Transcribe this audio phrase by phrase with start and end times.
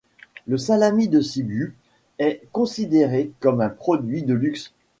[0.47, 1.75] Le salami de Sibiu
[2.17, 4.73] est considéré comme un produit de luxe.